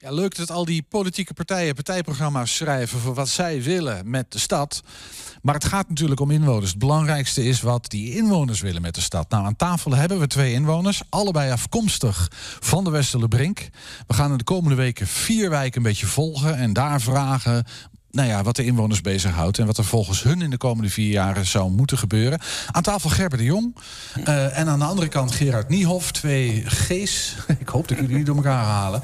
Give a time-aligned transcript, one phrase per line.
[0.00, 4.38] Ja, leuk dat al die politieke partijen partijprogramma's schrijven voor wat zij willen met de
[4.38, 4.82] stad.
[5.42, 6.70] Maar het gaat natuurlijk om inwoners.
[6.70, 9.30] Het belangrijkste is wat die inwoners willen met de stad.
[9.30, 12.30] Nou, aan tafel hebben we twee inwoners, allebei afkomstig
[12.60, 13.68] van de Westerlebrink.
[14.06, 17.64] We gaan in de komende weken vier wijken een beetje volgen en daar vragen
[18.10, 21.10] nou ja, wat de inwoners bezighoudt en wat er volgens hun in de komende vier
[21.10, 22.40] jaren zou moeten gebeuren.
[22.70, 23.76] Aan tafel Gerber de Jong
[24.28, 27.36] uh, en aan de andere kant Gerard Niehoff, twee G's.
[27.58, 29.02] Ik hoop dat jullie niet door elkaar halen.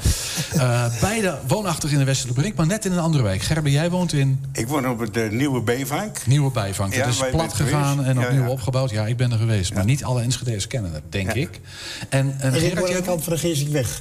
[0.55, 3.43] Uh, beide woonachtig in de Westelijke Brink, maar net in een andere wijk.
[3.43, 4.45] Gerber, jij woont in?
[4.53, 6.27] Ik woon op de Nieuwe Bijvank.
[6.27, 6.95] Nieuwe Bijvank.
[6.95, 8.51] Ja, het is plat gegaan en opnieuw ja, ja.
[8.51, 8.91] opgebouwd.
[8.91, 11.61] Ja, ik ben er geweest, maar niet alle Enschede's kennen het, denk ik.
[12.09, 13.03] En, en, en Gerard, jij...
[13.03, 14.01] kant van de Geesink weg.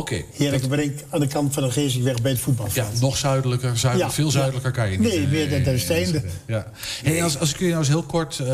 [0.00, 0.14] Oké.
[0.14, 2.94] Okay, Heerlijke aan de kant van de Geesingweg bij het voetbalveld.
[2.94, 3.78] Ja, nog zuidelijker.
[3.78, 5.08] zuidelijk, Veel zuidelijker kan je niet.
[5.08, 6.66] Nee, meer dan de Ja.
[7.02, 8.38] Hey, als, als ik je nou eens heel kort...
[8.38, 8.48] Uh,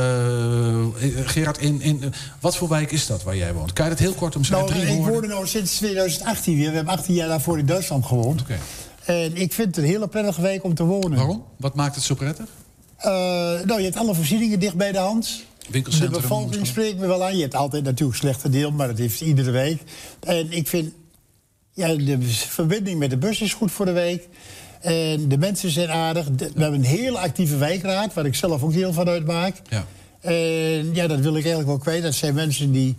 [1.24, 3.72] Gerard, in, in, wat voor wijk is dat waar jij woont?
[3.72, 4.76] Kan je dat heel kort omschrijven?
[4.76, 6.68] Nou, ik woon nou sinds 2018 weer.
[6.68, 8.40] We hebben 18 jaar daarvoor in Duitsland gewoond.
[8.40, 8.58] Oké.
[9.02, 9.24] Okay.
[9.24, 11.18] En ik vind het een hele prettige wijk om te wonen.
[11.18, 11.44] Waarom?
[11.56, 12.46] Wat maakt het zo prettig?
[12.98, 13.04] Uh,
[13.64, 15.44] nou, je hebt alle voorzieningen dicht bij de hand.
[15.68, 16.12] Winkelcentrum.
[16.12, 17.36] De bevolking spreekt me wel aan.
[17.36, 19.82] Je hebt altijd natuurlijk slechte deel, maar dat heeft iedere week.
[20.20, 20.92] En ik vind
[21.76, 24.28] ja, de verbinding met de bus is goed voor de week.
[24.80, 26.26] En de mensen zijn aardig.
[26.36, 29.56] we hebben een hele actieve wijkraad, waar ik zelf ook deel van uitmaak.
[29.68, 29.84] Ja.
[30.20, 32.02] En ja, dat wil ik eigenlijk wel kwijt.
[32.02, 32.96] Dat zijn mensen die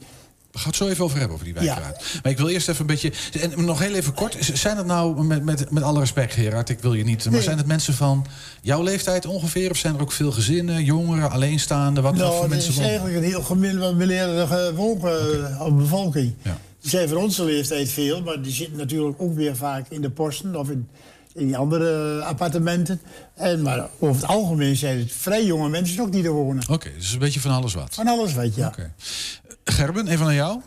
[0.52, 2.03] we gaan het zo even over hebben, over die wijkraad.
[2.14, 2.20] Ja.
[2.23, 3.11] Maar ik wil eerst even een beetje...
[3.39, 4.38] En nog heel even kort.
[4.39, 7.30] Zijn het nou, met, met, met alle respect Gerard, ik wil je niet...
[7.30, 8.25] Maar zijn het mensen van
[8.61, 9.70] jouw leeftijd ongeveer?
[9.70, 12.03] Of zijn er ook veel gezinnen, jongeren, alleenstaanden?
[12.03, 13.95] Wat, nou, voor mensen het is eigenlijk een heel gemiddelde
[15.72, 16.33] bevolking.
[16.42, 16.59] Ja.
[16.88, 20.10] Die zijn van onze leeftijd veel, maar die zitten natuurlijk ook weer vaak in de
[20.10, 20.88] posten of in,
[21.34, 23.02] in die andere appartementen.
[23.34, 26.70] En, maar over het algemeen zijn het vrij jonge mensen ook die er wonen.
[26.70, 27.94] Oké, dus een beetje van alles wat.
[27.94, 28.68] Van alles wat, ja.
[28.68, 28.92] Okay.
[29.64, 30.62] Gerben, even naar jou.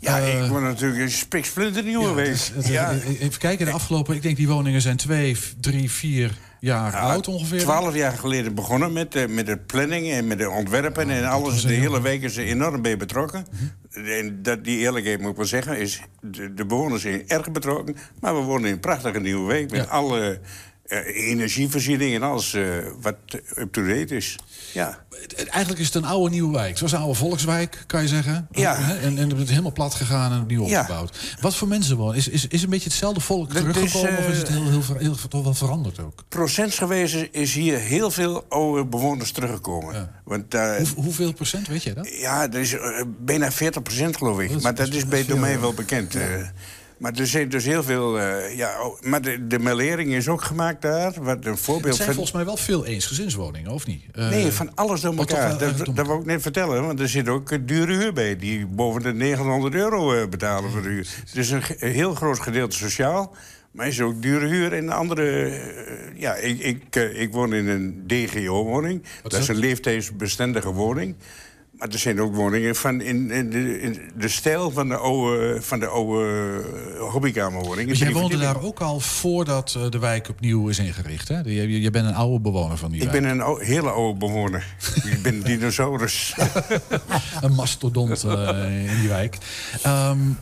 [0.00, 2.52] Ja, uh, ik word natuurlijk een spiksplinternieuwe ja, wees.
[2.64, 2.92] Ja.
[2.92, 7.28] Even kijken, de afgelopen, ik denk die woningen zijn twee, drie, vier jaar ja, oud
[7.28, 7.60] ongeveer.
[7.60, 11.62] Twaalf jaar geleden begonnen met, de, met de planning en met de ontwerpen en alles.
[11.62, 13.46] De hele week is er enorm bij betrokken.
[13.50, 13.64] Mhm.
[14.04, 17.96] En dat, die eerlijkheid moet ik wel zeggen, is de, de bewoners zijn erg betrokken.
[18.20, 20.40] Maar we wonen in een prachtige nieuwe week met alle
[20.88, 22.64] energievoorziening en alles uh,
[23.00, 23.16] wat
[23.56, 24.38] up-to-date is.
[24.72, 25.04] Ja.
[25.36, 26.70] Eigenlijk is het een oude nieuwe wijk.
[26.70, 28.48] Het was een oude volkswijk, kan je zeggen.
[28.50, 28.96] Ja.
[29.02, 30.80] En, en het is helemaal plat gegaan en opnieuw ja.
[30.80, 31.36] opgebouwd.
[31.40, 32.16] Wat voor mensen wonen?
[32.16, 34.10] Is, is, is een beetje hetzelfde volk dat teruggekomen?
[34.10, 36.24] Is, uh, of is het heel, heel, heel, heel, toch wel veranderd ook?
[36.28, 39.94] Procentsgewijs is hier heel veel oude bewoners teruggekomen.
[39.94, 40.20] Ja.
[40.24, 42.08] Want, Hoe, hoeveel procent, weet jij dat?
[42.08, 42.76] Ja, dat is
[43.18, 44.52] bijna 40 procent geloof ik.
[44.52, 46.12] Dat maar dat is bij domein wel bekend.
[46.12, 46.52] Ja.
[46.98, 48.18] Maar er zijn dus heel veel.
[48.18, 51.12] Uh, ja, oh, maar de, de melering is ook gemaakt daar.
[51.22, 54.02] Wat een voorbeeld het zijn volgens mij wel veel eensgezinswoningen, of niet?
[54.14, 55.58] Uh, nee, van alles door elkaar.
[55.58, 58.36] Dat, dat, dat wil ik net vertellen, want er zit ook dure huur bij.
[58.36, 61.08] Die boven de 900 euro uh, betalen voor de huur.
[61.26, 63.34] Het is een, een heel groot gedeelte sociaal.
[63.70, 65.60] Maar is ook dure huur en andere...
[66.14, 69.02] ja, ik, ik, ik woon in een DGO-woning.
[69.22, 71.16] Dat is een leeftijdsbestendige woning.
[71.78, 75.62] Maar er zijn ook woningen van in, in, de, in de, stijl van de oude,
[75.62, 76.60] van de oude
[76.94, 77.88] eh, hobbykamerwoning.
[77.88, 81.40] Dus jij woonde daar ook al voordat uh, de wijk opnieuw is ingericht, hè?
[81.40, 83.16] Je, je bent een oude bewoner van die ik wijk.
[83.16, 84.76] Ik ben een oude, hele oude bewoner.
[85.12, 86.34] ik ben een dinosaurus.
[87.42, 89.38] een mastodont uh, in die wijk.
[89.86, 90.38] Um,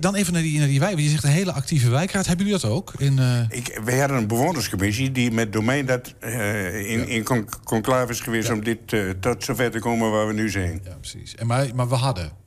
[0.00, 0.98] dan even naar die, naar die wijk.
[0.98, 2.26] Je zegt een hele actieve wijkraad.
[2.26, 2.92] Hebben jullie dat ook?
[2.98, 3.40] In, uh...
[3.48, 7.06] ik, hadden een bewonerscommissie die met domein dat uh, in, ja.
[7.06, 8.48] in conclave is geweest...
[8.48, 8.54] Ja.
[8.54, 10.80] om dit uh, tot zover te komen waar we nu zijn.
[10.84, 11.34] Ja, precies.
[11.34, 12.38] En maar, maar we hadden...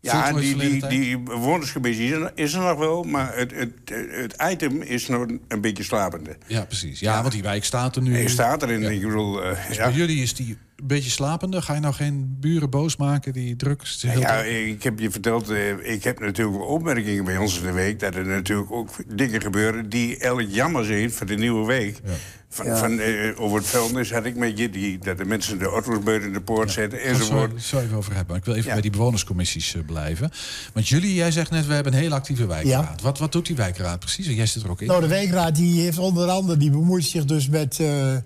[0.00, 3.72] Ja, die, die, die bewonersgebied is er nog wel, maar het, het,
[4.10, 6.36] het item is nog een beetje slapende.
[6.46, 7.00] Ja, precies.
[7.00, 7.20] Ja, ja.
[7.20, 8.14] want die wijk staat er nu.
[8.14, 8.80] Hij staat erin.
[8.80, 8.88] Ja.
[8.88, 11.62] Ik bedoel, uh, dus bij jullie is die een beetje slapende.
[11.62, 15.50] Ga je nou geen buren boos maken die druk Ja, ja ik heb je verteld,
[15.50, 18.00] uh, ik heb natuurlijk opmerkingen bij ons in de week...
[18.00, 22.00] dat er natuurlijk ook dingen gebeuren die elk jammer zijn voor de nieuwe week...
[22.04, 22.12] Ja.
[22.48, 22.76] Van, ja.
[22.76, 25.98] van uh, over het vuilnis had ik met je die, dat de mensen de auto's
[26.02, 26.74] buiten de poort ja.
[26.74, 27.50] zetten enzovoort.
[27.50, 28.36] Daar zou even over hebben.
[28.36, 28.72] Ik wil even ja.
[28.72, 30.30] bij die bewonerscommissies uh, blijven.
[30.72, 33.00] Want jullie, jij zegt net, we hebben een hele actieve wijkraad.
[33.00, 34.26] Wat, wat doet die wijkraad precies?
[34.26, 34.86] Jij zit er ook in.
[34.86, 38.16] Nou, de wijkraad die heeft onder andere, die bemoeit zich dus met uh,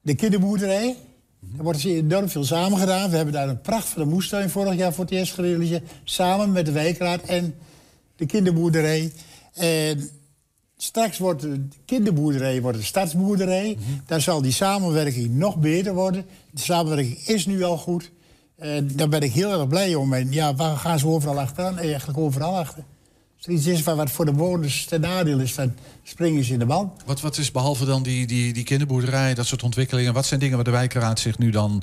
[0.00, 0.96] de kinderboerderij.
[1.42, 1.58] Mm-hmm.
[1.58, 3.10] Er wordt enorm veel samen gedaan.
[3.10, 5.90] We hebben daar een prachtige moestuin vorig jaar voor het eerst gerealiseerd.
[6.04, 7.54] Samen met de wijkraad en
[8.16, 9.12] de kinderboerderij.
[9.54, 10.10] En
[10.82, 13.76] Straks wordt de kinderboerderij wordt de stadsboerderij.
[13.78, 16.24] Mm Dan zal die samenwerking nog beter worden.
[16.50, 18.10] De samenwerking is nu al goed.
[18.56, 20.12] En daar ben ik heel erg blij om.
[20.12, 21.78] En ja, waar gaan ze overal achteraan?
[21.78, 22.84] Eigenlijk overal achter.
[23.48, 26.96] Iets is wat voor de bewoners ten nadeel is, dan springen ze in de bal.
[27.06, 30.12] Wat, wat is behalve dan die, die, die kinderboerderij, dat soort ontwikkelingen...
[30.12, 31.82] wat zijn dingen waar de wijkraad zich nu dan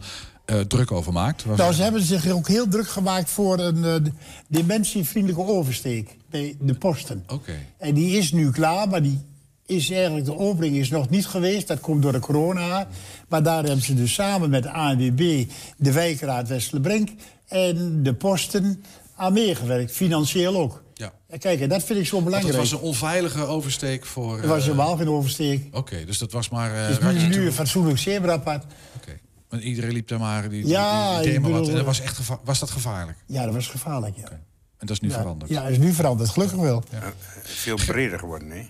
[0.68, 1.46] druk over maakt.
[1.46, 4.12] Nou, ze hebben zich ook heel druk gemaakt voor een uh,
[4.48, 7.24] dementievriendelijke oversteek bij de posten.
[7.28, 7.54] Oké.
[7.78, 9.20] En die is nu klaar, maar die
[9.66, 11.68] is eigenlijk, de opening is nog niet geweest.
[11.68, 12.88] Dat komt door de corona.
[13.28, 15.46] Maar daar hebben ze dus samen met de ANWB,
[15.78, 17.10] de wijkraad Westerbrink
[17.48, 18.84] en de posten
[19.16, 19.92] aan meegewerkt.
[19.92, 20.84] Financieel ook.
[21.00, 21.38] Ja.
[21.38, 22.56] Kijk, en dat vind ik zo belangrijk.
[22.56, 24.38] Dat was een onveilige oversteek voor...
[24.38, 25.76] Het was helemaal geen oversteek.
[25.76, 26.72] Oké, dus dat was maar...
[26.72, 28.66] Uh, het is nu, nu een fatsoenlijk zebrapad.
[28.96, 29.20] Oké.
[29.50, 30.50] Want iedereen liep daar maar...
[30.50, 31.68] Die, ja, die, die wat.
[31.68, 33.18] En dat was, echt was dat gevaarlijk?
[33.26, 34.22] Ja, dat was gevaarlijk, ja.
[34.22, 34.38] Okay.
[34.78, 35.52] En dat is nu veranderd?
[35.52, 36.84] Ja, dat is nu veranderd, gelukkig wel.
[36.92, 37.14] Ja.
[37.44, 38.66] Veel breder geworden, hè?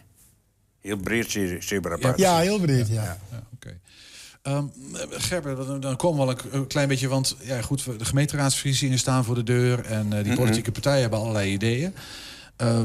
[0.80, 2.18] Heel breed zebrapad.
[2.18, 3.04] Ja, heel breed, ja.
[3.32, 3.44] ja.
[3.54, 3.80] Oké.
[4.44, 4.72] Um,
[5.10, 9.36] Gerber, dan komen we al een klein beetje, want ja, goed, de gemeenteraadsverkiezingen staan voor
[9.36, 11.94] de deur en uh, die politieke partijen hebben allerlei ideeën.
[12.62, 12.80] Uh,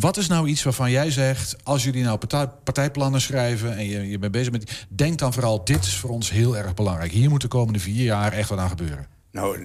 [0.00, 4.08] wat is nou iets waarvan jij zegt, als jullie nou partij, partijplannen schrijven en je,
[4.08, 7.12] je bent bezig met, denk dan vooral, dit is voor ons heel erg belangrijk.
[7.12, 9.06] Hier moet de komende vier jaar echt wat aan gebeuren.
[9.32, 9.58] Nou,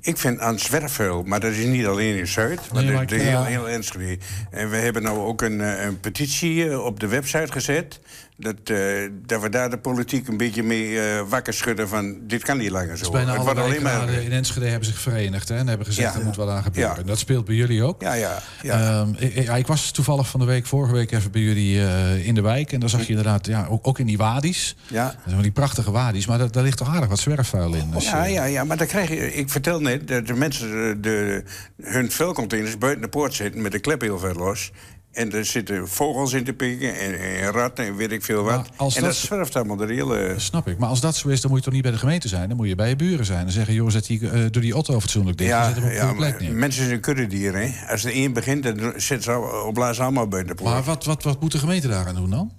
[0.00, 3.22] ik vind aan zwerfvuil, maar dat is niet alleen in Zuid, maar nee, de, de
[3.22, 4.18] heel, heel Enschede.
[4.50, 8.00] En we hebben nou ook een, eh, een petitie op de website gezet.
[8.36, 12.42] Dat, uh, dat we daar de politiek een beetje mee uh, wakker schudden van dit
[12.42, 13.02] kan niet langer zo.
[13.02, 14.08] Dus bijna alle alleen maar...
[14.08, 16.96] in Enschede hebben zich verenigd hè, en hebben gezegd ja, er moet wel aan gebeuren.
[16.96, 17.02] Ja.
[17.02, 18.02] Dat speelt bij jullie ook.
[18.02, 19.00] Ja, ja, ja.
[19.00, 22.34] Um, ik, ik, was toevallig van de week, vorige week even bij jullie uh, in
[22.34, 22.72] de wijk.
[22.72, 24.76] En daar zag je inderdaad, ja, ook, ook in die wadis.
[24.86, 25.14] Ja.
[25.40, 27.90] Die prachtige wadis, maar daar, daar ligt toch aardig wat zwerfvuil in.
[27.90, 31.44] Dus, ja, ja, ja, maar dan krijg je, ik vertel net dat de mensen de,
[31.82, 34.72] hun vuilcontainers buiten de poort zitten met de klep heel ver los.
[35.12, 38.66] En er zitten vogels in te pikken en, en ratten en weet ik veel wat.
[38.66, 40.34] En dat, dat zwerft allemaal de hele...
[40.36, 40.78] Snap ik.
[40.78, 42.48] Maar als dat zo is, dan moet je toch niet bij de gemeente zijn?
[42.48, 43.46] Dan moet je bij je buren zijn.
[43.46, 45.50] En zeggen, joh, zet die, uh, doe die auto fatsoenlijk dicht.
[45.50, 46.52] Ja, zet hem op ja, plek neer.
[46.52, 47.60] mensen zijn kuddedieren.
[47.62, 47.90] Hè?
[47.92, 50.54] Als er één begint, dan zitten ze op blaas allemaal bij de.
[50.62, 52.52] Maar wat, wat, wat moet de gemeente daaraan doen dan?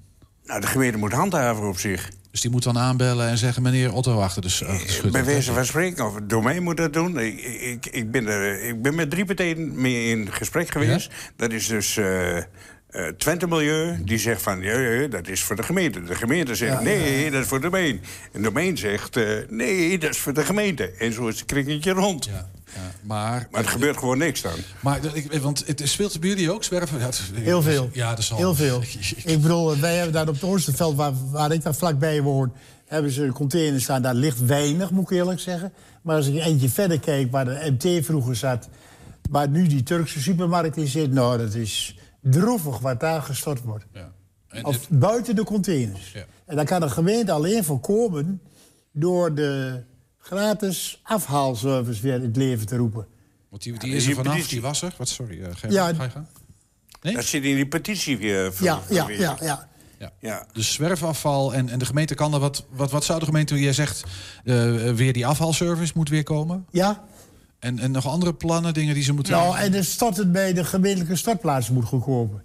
[0.45, 2.09] Nou, de gemeente moet handhaven op zich.
[2.33, 5.11] Dus die moet dan aanbellen en zeggen: meneer Otto achter de schut.
[5.11, 7.19] Bij wijze van spreken, of het domein moet dat doen.
[7.19, 11.11] Ik, ik, ik, ben, er, ik ben met drie partijen mee in gesprek geweest.
[11.11, 11.17] Ja?
[11.35, 11.97] Dat is dus.
[11.97, 12.37] Uh,
[12.95, 16.03] uh, Twente Milieu, die zegt van, ja, ja, dat is voor de gemeente.
[16.03, 18.01] De gemeente zegt, nee, dat is voor de domein.
[18.31, 20.91] En de domein zegt, uh, nee, dat is voor de gemeente.
[20.91, 22.25] En zo is het kringetje rond.
[22.25, 22.49] Ja.
[22.75, 24.51] Ja, maar, maar er gebeurt gewoon niks dan.
[24.79, 26.99] Maar ik, want het speelt bij jullie ook zwerven?
[26.99, 27.89] Ja, Heel veel.
[27.91, 28.37] Ja, dat is al.
[28.37, 28.81] Heel veel.
[29.33, 32.53] ik bedoel, wij hebben daar op het Oosterveld, waar, waar ik daar vlakbij woon,
[32.85, 34.01] hebben ze een container staan.
[34.01, 35.73] Daar ligt weinig, moet ik eerlijk zeggen.
[36.01, 38.69] Maar als ik eentje verder kijk, waar de MT vroeger zat,
[39.29, 43.85] waar nu die Turkse supermarkt in zit, nou, dat is droevig wat daar gestort wordt.
[43.93, 44.11] Ja.
[44.47, 46.11] En of buiten de containers.
[46.11, 46.25] Ja.
[46.45, 48.41] En daar kan de gemeente alleen voorkomen
[48.91, 49.83] door de
[50.17, 53.07] gratis afhaalservice weer in het leven te roepen.
[53.49, 54.93] Want die, die is er vanaf, die was er.
[54.97, 56.27] Wat, sorry, uh, ja, ga je gaan?
[57.01, 57.15] Nee?
[57.15, 58.53] Dat zit in die petitie weer.
[58.59, 59.67] Ja, ja, ja, ja.
[59.99, 60.11] Ja.
[60.19, 60.47] ja.
[60.53, 62.91] Dus zwerfafval en, en de gemeente kan er wat, wat.
[62.91, 64.03] Wat zou de gemeente, jij zegt,
[64.43, 66.65] uh, weer die afhaalservice moet weer komen?
[66.71, 67.03] Ja.
[67.63, 69.33] En, en nog andere plannen, dingen die ze moeten...
[69.33, 72.41] Nou, en de starten bij de gemeentelijke startplaatsen moet goedkopen.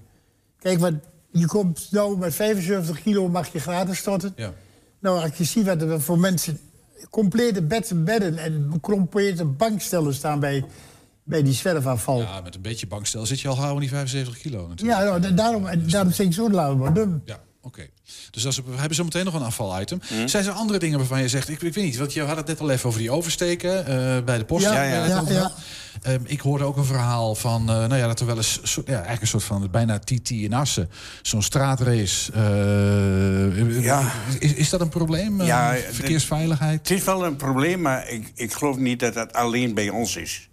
[0.58, 0.92] Kijk, wat,
[1.30, 4.32] je komt nou met 75 kilo mag je gratis starten.
[4.36, 4.52] Ja.
[4.98, 6.60] Nou, als je ziet wat er voor mensen
[7.10, 7.62] complete
[7.94, 10.64] bedden en complete bankstellen staan bij,
[11.22, 12.20] bij die zwerfafval.
[12.20, 14.98] Ja, met een beetje bankstel zit je al gauw in die 75 kilo natuurlijk.
[14.98, 17.22] Ja, nou, daarom, daarom zeg ik zo laten worden.
[17.24, 17.40] Ja.
[17.68, 17.88] Oké.
[18.30, 20.00] Dus als we, we hebben zo meteen nog een afvalijtem.
[20.10, 20.28] Mm.
[20.28, 21.48] Zijn er andere dingen waarvan je zegt...
[21.48, 24.24] Ik, ik weet niet, want je had het net al even over die oversteken uh,
[24.24, 24.64] bij de post.
[24.64, 25.52] Ja, ja, ja, ja.
[26.06, 27.60] Uh, ik hoorde ook een verhaal van...
[27.60, 28.60] Uh, nou ja, dat er wel eens...
[28.62, 30.90] So, ja, eigenlijk een soort van bijna TT in Assen.
[31.22, 32.32] Zo'n straatrace.
[33.80, 34.12] ja.
[34.38, 35.42] Is, is dat een probleem?
[35.42, 36.88] Ja, verkeersveiligheid?
[36.88, 40.16] Het is wel een probleem, maar ik, ik geloof niet dat dat alleen bij ons
[40.16, 40.48] is.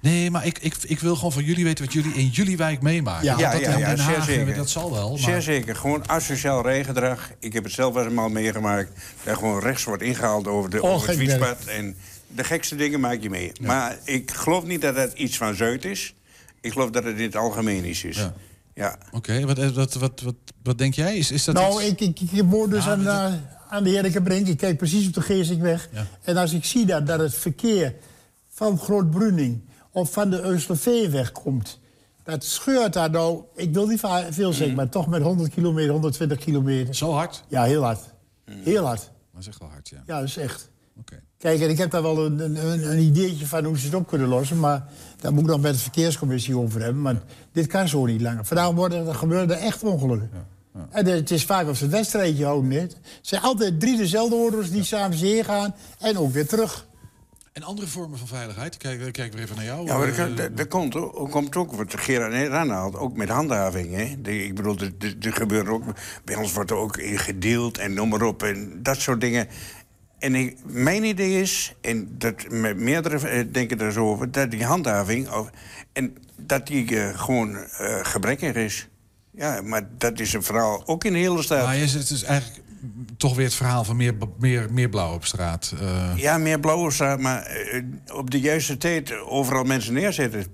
[0.00, 2.82] Nee, maar ik, ik, ik wil gewoon van jullie weten wat jullie in jullie wijk
[2.82, 3.24] meemaken.
[3.24, 4.54] Ja, ja, dat ja, ja zeer zeker.
[4.54, 5.10] Dat zal wel.
[5.10, 5.18] Maar...
[5.18, 5.76] Zeer zeker.
[5.76, 7.30] Gewoon asociaal rijgedrag.
[7.38, 8.90] Ik heb het zelf wel eens meegemaakt.
[9.24, 11.64] Dat gewoon rechts wordt ingehaald over, de, oh, over het fietspad.
[11.64, 13.52] En de gekste dingen maak je mee.
[13.60, 16.14] Maar ik geloof niet dat het iets van Zuid is.
[16.60, 18.16] Ik geloof dat het in het algemeen iets is.
[18.16, 18.34] Ja.
[18.74, 18.98] ja.
[19.12, 21.16] Oké, wat, wat, wat, wat, wat denk jij?
[21.16, 23.32] Is, is dat nou, ik, ik, ik woon dus aan, uh,
[23.68, 24.46] aan de Heerlijke Brink.
[24.46, 25.88] Ik kijk precies op de Geestinkweg.
[25.92, 26.06] Ja.
[26.22, 27.94] En als ik zie dat, dat het verkeer
[28.56, 31.78] van Groot-Bruning of van de Euslerveeweg komt.
[32.22, 34.74] Dat scheurt daar nou, ik wil niet veel zeggen, mm.
[34.74, 36.94] maar toch met 100 kilometer, 120 kilometer.
[36.94, 37.44] Zo hard?
[37.48, 38.00] Ja, heel hard.
[38.46, 38.54] Mm.
[38.62, 39.10] Heel hard.
[39.32, 40.02] Dat is echt wel hard, ja.
[40.06, 40.70] Ja, dat is echt.
[41.00, 41.20] Okay.
[41.38, 44.06] Kijk, en ik heb daar wel een, een, een, ideetje van hoe ze het op
[44.06, 44.60] kunnen lossen.
[44.60, 44.86] Maar
[45.20, 47.02] daar moet ik nog met de verkeerscommissie over hebben.
[47.02, 47.22] Maar
[47.52, 48.44] dit kan zo niet langer.
[48.44, 50.30] Vandaag worden, er gebeuren er echt ongelukken.
[50.32, 50.46] Ja.
[50.74, 50.86] Ja.
[50.90, 52.70] En het is vaak op het wedstrijdje houden.
[52.70, 56.86] Het zijn altijd drie dezelfde orders die samen heen gaan en ook weer terug.
[57.56, 58.76] En andere vormen van veiligheid?
[58.76, 59.86] Kijk, kijk weer even naar jou.
[59.86, 63.28] Ja, maar er, er, er komt, er komt ook, wat Gerard net aanhaalt, ook met
[63.28, 63.94] handhaving.
[63.94, 64.20] Hè?
[64.20, 64.76] De, ik bedoel,
[65.20, 65.82] er gebeurt ook,
[66.24, 68.42] bij ons wordt er ook gedeeld en noem maar op.
[68.42, 69.48] En dat soort dingen.
[70.18, 74.50] En ik, mijn idee is, en dat met meerdere eh, denken er zo over, dat
[74.50, 75.30] die handhaving.
[75.30, 75.50] Of,
[75.92, 77.66] en dat die uh, gewoon uh,
[78.02, 78.88] gebrekkig is.
[79.30, 81.64] Ja, maar dat is een verhaal ook in de hele stad.
[81.64, 82.62] Maar is het is eigenlijk
[83.16, 85.74] toch weer het verhaal van meer, meer, meer blauw op straat.
[85.82, 86.12] Uh...
[86.16, 87.50] Ja, meer blauw op straat, maar
[88.12, 90.44] op de juiste tijd overal mensen neerzetten.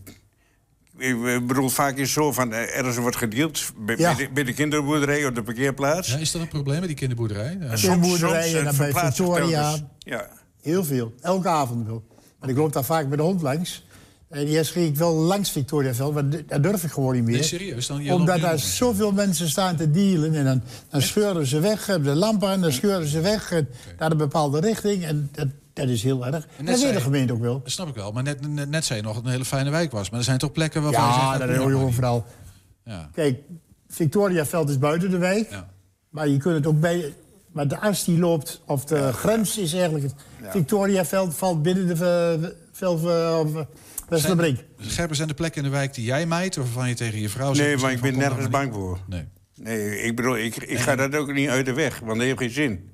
[0.99, 4.15] Ik bedoel, vaak is het zo van er is wordt gedeeld bij, ja.
[4.15, 6.09] bij, de, bij, de, kinderboerderij op de parkeerplaats.
[6.09, 7.57] Ja, is dat een probleem met die kinderboerderij?
[7.61, 7.75] Ja.
[7.75, 9.77] Kinderboerderij en dan bij Victoria.
[9.99, 10.29] Ja.
[10.63, 12.05] Heel veel, elke avond wel.
[12.41, 13.85] Maar ik loop daar vaak met de hond langs.
[14.33, 17.35] En eerst ging ik wel langs Victoriaveld, maar daar durf ik gewoon niet meer.
[17.35, 17.87] Nee, serieus?
[17.87, 20.35] Dan, Omdat daar zoveel mensen staan te dealen.
[20.35, 24.17] En dan, dan scheuren ze weg, de lampen dan scheuren ze weg en naar een
[24.17, 25.05] bepaalde richting.
[25.05, 26.47] En dat, dat is heel erg.
[26.57, 27.61] En dat weet de gemeente ook wel.
[27.63, 28.13] Dat snap ik wel.
[28.13, 30.11] Maar net, net, net zei je nog dat het een hele fijne wijk was.
[30.11, 31.33] Maar er zijn toch plekken waarvan ja, je zegt...
[31.33, 32.25] Ja, dat is heel overal.
[32.85, 33.09] Ja.
[33.15, 33.41] Kijk,
[33.89, 35.51] Victoriaveld is buiten de wijk.
[35.51, 35.69] Ja.
[36.09, 37.15] Maar je kunt het ook bij...
[37.53, 40.05] Maar de as die loopt, of de grens is eigenlijk...
[40.05, 42.39] Het Victoriaveld valt binnen de...
[42.41, 42.51] Uh,
[42.83, 43.67] Westerbrink.
[44.77, 46.59] Gerber, zijn de plekken in de wijk die jij mijt...
[46.59, 47.69] of waarvan je tegen je vrouw zegt...
[47.69, 48.99] Nee, maar ik ben nergens bang voor.
[49.07, 49.25] Nee.
[49.55, 52.39] Nee, ik bedoel, ik, ik ga dat ook niet uit de weg, want dat heeft
[52.39, 52.91] geen zin.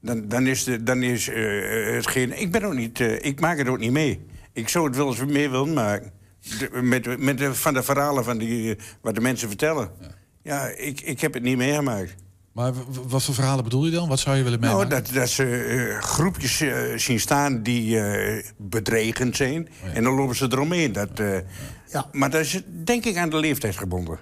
[0.00, 2.40] Dan, dan is, de, dan is uh, het geen...
[2.40, 2.98] Ik ben ook niet...
[2.98, 4.26] Uh, ik maak het ook niet mee.
[4.52, 6.12] Ik zou het wel eens meer willen maken.
[6.58, 9.90] De, met, met de, van de verhalen van die, wat de mensen vertellen.
[10.00, 12.14] Ja, ja ik, ik heb het niet meegemaakt.
[12.54, 12.72] Maar
[13.08, 14.08] wat voor verhalen bedoel je dan?
[14.08, 14.88] Wat zou je willen meemaken?
[14.88, 19.68] Nou, dat, dat ze uh, groepjes uh, zien staan die uh, bedreigend zijn.
[19.82, 19.94] Oh ja.
[19.94, 20.92] En dan lopen ze eromheen.
[20.92, 21.10] Dat,
[21.88, 22.06] ja.
[22.12, 24.18] Maar dat is denk ik aan de leeftijd gebonden.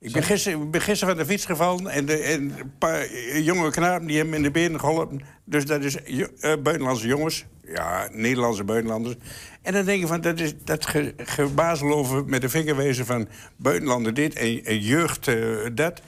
[0.00, 3.70] Ik ben, gisteren, ben gisteren van de fiets gevallen en, de, en een paar jonge
[3.70, 5.20] knapen die hebben in de benen geholpen.
[5.44, 5.96] Dus dat is
[6.62, 7.44] buitenlandse jongens.
[7.66, 9.14] Ja, Nederlandse buitenlanders.
[9.62, 14.14] En dan denk je van, dat is dat ge, gebazel met de vingerwezen van buitenlanden
[14.14, 15.30] dit en, en jeugd
[15.74, 16.02] dat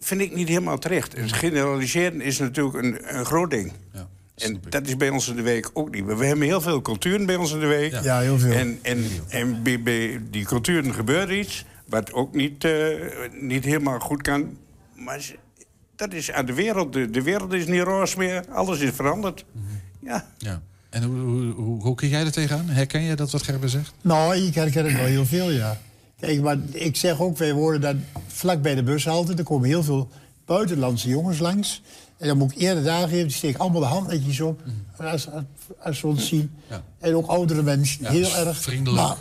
[0.00, 1.16] vind ik niet helemaal terecht.
[1.16, 3.72] Het generaliseren is natuurlijk een, een groot ding.
[3.92, 6.04] Ja, en dat is bij ons in de week ook niet.
[6.04, 8.02] We hebben heel veel culturen bij ons in de week.
[8.02, 8.52] Ja, heel veel.
[8.52, 11.64] En, en, en bij, bij die culturen gebeurt iets...
[11.86, 12.94] wat ook niet, uh,
[13.40, 14.56] niet helemaal goed kan.
[14.94, 15.20] Maar
[15.96, 16.92] dat is aan de wereld.
[16.92, 18.44] De, de wereld is niet roos meer.
[18.48, 19.44] Alles is veranderd.
[19.52, 19.80] Mm -hmm.
[20.08, 20.26] Ja.
[20.38, 20.62] ja.
[20.90, 22.68] En hoe, hoe, hoe, hoe kijk jij er tegenaan?
[22.68, 23.92] Herken jij dat wat Gerben zegt?
[24.00, 25.78] Nou, ik herken het wel heel veel, ja.
[26.20, 27.96] Kijk, maar ik zeg ook, wij worden daar
[28.26, 29.34] vlak bij de bushalte.
[29.34, 30.08] Er komen heel veel
[30.44, 31.82] buitenlandse jongens langs.
[32.16, 34.60] En dan moet ik eerder daar geven, die steken allemaal de handnetjes op.
[34.64, 35.08] Mhm.
[35.08, 35.28] Als,
[35.80, 36.50] als, we ons zien.
[36.68, 36.82] Ja.
[36.98, 38.58] En ook oudere mensen, heel erg.
[38.58, 39.02] Vriendelijk.
[39.02, 39.16] Maar,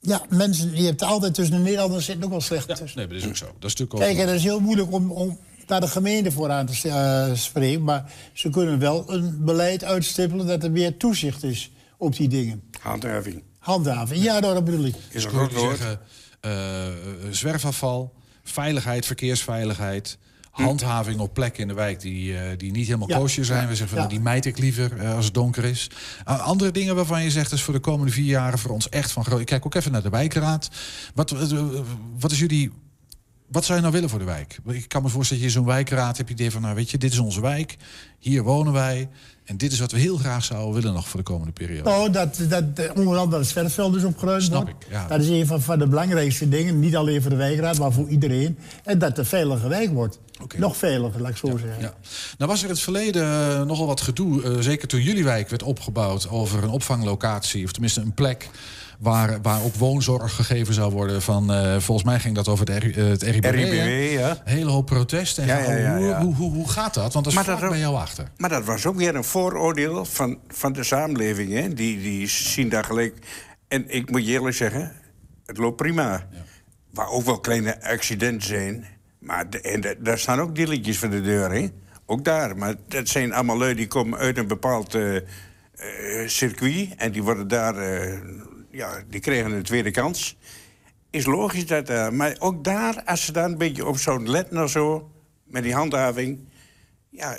[0.00, 2.98] ja, mensen, je hebt altijd tussen de Nederlanders zitten ook wel slecht ja, tussen.
[2.98, 3.44] Nee, dat is ook zo.
[3.44, 6.50] Dat is natuurlijk Kijk, en dat is heel moeilijk om, om daar de gemeente voor
[6.50, 7.84] aan te uh, spreken.
[7.84, 12.62] Maar ze kunnen wel een beleid uitstippelen dat er meer toezicht is op die dingen.
[12.80, 13.42] Handhaving.
[13.58, 14.94] Handhaving, ja, dat bedoel ik.
[15.10, 15.96] Is er ook zeggen, uh,
[17.30, 20.18] zwerfafval, veiligheid, verkeersveiligheid
[20.62, 23.16] handhaving op plekken in de wijk die, uh, die niet helemaal ja.
[23.16, 23.68] koosje zijn.
[23.68, 25.90] We zeggen van, nou, die mijt ik liever uh, als het donker is.
[26.28, 29.12] Uh, andere dingen waarvan je zegt, is voor de komende vier jaren voor ons echt
[29.12, 29.40] van groot.
[29.40, 30.70] Ik kijk ook even naar de wijkraad.
[31.14, 31.30] Wat,
[32.18, 32.70] wat is jullie
[33.46, 34.58] wat zou je nou willen voor de wijk?
[34.66, 36.28] Ik kan me voorstellen dat je zo'n wijkraad hebt.
[36.28, 37.76] Je idee van, nou weet je, dit is onze wijk.
[38.18, 39.08] Hier wonen wij.
[39.44, 41.90] En dit is wat we heel graag zouden willen nog voor de komende periode.
[41.90, 44.68] Oh, dat, dat onder andere het zwerfveld dus opgeruimd wordt.
[44.68, 45.06] Ik, ja.
[45.06, 46.80] Dat is een van, van de belangrijkste dingen.
[46.80, 48.58] Niet alleen voor de wijkraad, maar voor iedereen.
[48.84, 50.18] En dat de veilige wijk wordt.
[50.42, 50.60] Okay.
[50.60, 51.80] Nog veiliger, laat ik zo zeggen.
[51.80, 51.94] Ja.
[52.38, 54.42] Nou was er in het verleden uh, nogal wat gedoe.
[54.42, 57.64] Uh, zeker toen jullie wijk werd opgebouwd over een opvanglocatie.
[57.64, 58.48] Of tenminste een plek
[58.98, 61.22] waar, waar ook woonzorg gegeven zou worden.
[61.22, 63.44] Van, uh, volgens mij ging dat over het, uh, het RIBW.
[63.44, 64.30] RIBW ja.
[64.30, 67.12] Een hele hoop ja, ja, hoe, hoe, hoe, hoe, gaat dat?
[67.12, 68.28] Want dat is bij jou achter.
[68.36, 71.52] Maar dat was ook weer een vooroordeel van, van de samenleving.
[71.52, 71.74] Hè?
[71.74, 73.14] Die, die zien daar gelijk...
[73.68, 74.92] En ik moet je eerlijk zeggen,
[75.46, 76.26] het loopt prima.
[76.90, 78.86] Waar ook wel kleine accidenten zijn.
[79.24, 81.68] Maar en daar staan ook dilletjes voor de deur, hè?
[82.06, 82.56] Ook daar.
[82.56, 85.20] Maar dat zijn allemaal lui die komen uit een bepaald uh,
[86.26, 86.94] circuit.
[86.96, 87.74] En die worden daar
[88.70, 90.36] ja, die kregen een tweede kans.
[91.10, 91.90] Is logisch dat...
[91.90, 95.10] Uh, maar ook daar, als ze daar een beetje op zouden letten of zo...
[95.44, 96.38] met die handhaving...
[97.16, 97.36] Ja,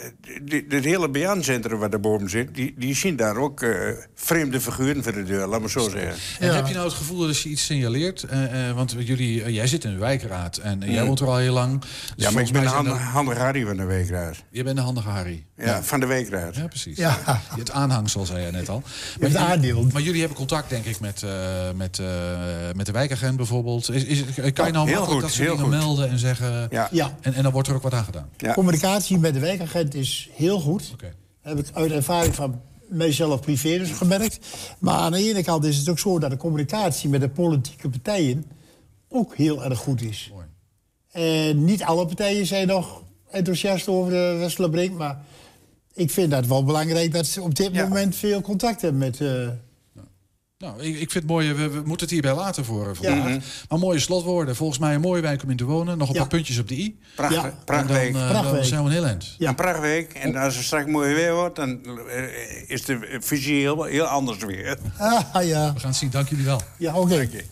[0.67, 2.55] het hele BN-centrum waar boven zit...
[2.55, 6.13] Die, die zien daar ook uh, vreemde figuren voor de deur, laat me zo zeggen.
[6.39, 8.25] En heb je nou het gevoel dat je iets signaleert?
[8.33, 11.81] Uh, want jullie, jij zit in de wijkraad en jij woont er al heel lang.
[11.81, 14.43] Dus ja, maar ik ben de handige, handige Harry van de wijkraad.
[14.49, 15.45] Je bent de handige Harry.
[15.57, 16.55] Ja, van de weekraad.
[16.55, 16.97] Ja, precies.
[16.97, 17.19] Ja.
[17.57, 18.83] Het aanhangsel, zei je net al.
[19.19, 19.87] Maar, het aandeel.
[19.93, 21.31] maar jullie hebben contact, denk ik, met, uh,
[21.75, 22.07] met, uh,
[22.75, 23.89] met de wijkagent bijvoorbeeld.
[23.89, 25.69] Is, is, kan je nou heel goed, dat soort dingen goed.
[25.69, 26.67] melden en zeggen...
[26.69, 26.87] Ja.
[26.91, 27.15] ja.
[27.21, 28.29] En, en dan wordt er ook wat aan gedaan?
[28.37, 28.53] Ja.
[28.53, 30.91] Communicatie met de wijkagent is heel goed.
[30.93, 31.13] Okay.
[31.41, 34.39] Heb ik uit ervaring van mijzelf privé dus gemerkt.
[34.79, 37.89] Maar aan de ene kant is het ook zo dat de communicatie met de politieke
[37.89, 38.45] partijen...
[39.09, 40.31] ook heel erg goed is.
[40.33, 40.45] Mooi.
[41.11, 45.23] En niet alle partijen zijn nog enthousiast over de Westerlebrink, maar
[45.93, 49.19] ik vind dat wel belangrijk dat ze op dit moment veel contact hebben met...
[49.19, 49.49] Uh...
[50.57, 53.29] Nou, ik, ik vind het mooi, we, moeten het hierbij laten voor vandaag.
[53.29, 53.39] Ja.
[53.69, 54.55] Maar mooie slotwoorden.
[54.55, 55.97] Volgens mij een mooie wijk om in te wonen.
[55.97, 56.99] Nog een paar puntjes op de i.
[57.15, 57.53] Pracht, ja.
[57.65, 58.13] Prachtweek.
[58.13, 59.35] Dan, uh, dan, zijn we een heel eind.
[59.37, 59.49] Ja.
[59.49, 60.13] Een prachtweek.
[60.13, 61.79] En als het straks mooi weer wordt, dan
[62.67, 64.77] is de visie heel, heel anders weer.
[64.97, 65.73] Ah, ja.
[65.73, 66.09] We gaan het zien.
[66.09, 66.61] Dank jullie wel.
[66.77, 67.13] Ja, oké.
[67.13, 67.45] Okay.